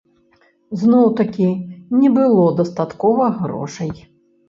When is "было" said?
2.19-2.49